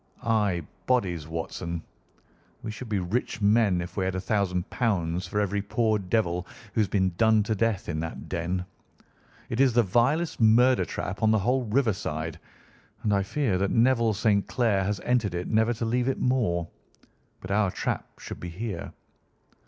"Ay, 0.23 0.65
bodies, 0.87 1.27
Watson. 1.27 1.83
We 2.63 2.71
should 2.71 2.89
be 2.89 2.97
rich 2.97 3.39
men 3.39 3.81
if 3.81 3.95
we 3.95 4.03
had 4.05 4.15
£ 4.15 4.63
1000 4.67 5.23
for 5.29 5.39
every 5.39 5.61
poor 5.61 5.99
devil 5.99 6.47
who 6.73 6.81
has 6.81 6.87
been 6.87 7.13
done 7.19 7.43
to 7.43 7.53
death 7.53 7.87
in 7.87 7.99
that 7.99 8.27
den. 8.27 8.65
It 9.49 9.59
is 9.59 9.73
the 9.73 9.83
vilest 9.83 10.39
murder 10.41 10.85
trap 10.85 11.21
on 11.21 11.29
the 11.29 11.37
whole 11.37 11.65
riverside, 11.65 12.39
and 13.03 13.13
I 13.13 13.21
fear 13.21 13.59
that 13.59 13.69
Neville 13.69 14.15
St. 14.15 14.47
Clair 14.47 14.83
has 14.85 14.99
entered 15.01 15.35
it 15.35 15.47
never 15.47 15.71
to 15.75 15.85
leave 15.85 16.07
it 16.07 16.17
more. 16.17 16.67
But 17.39 17.51
our 17.51 17.69
trap 17.69 18.07
should 18.17 18.39
be 18.39 18.49
here." 18.49 18.93